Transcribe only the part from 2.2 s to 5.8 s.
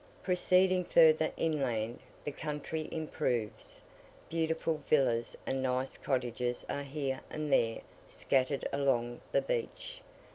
the country improves: beautiful villas and